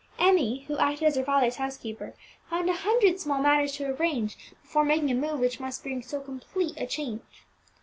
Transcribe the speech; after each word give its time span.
Emmie, 0.17 0.61
who 0.67 0.79
acted 0.79 1.03
as 1.05 1.15
her 1.15 1.23
father's 1.23 1.57
housekeeper, 1.57 2.15
found 2.49 2.67
a 2.67 2.73
hundred 2.73 3.19
small 3.19 3.39
matters 3.39 3.73
to 3.73 3.85
arrange 3.85 4.35
before 4.63 4.83
making 4.83 5.11
a 5.11 5.13
move 5.13 5.39
which 5.39 5.59
must 5.59 5.83
bring 5.83 6.01
so 6.01 6.19
complete 6.19 6.73
a 6.75 6.87
change. 6.87 7.21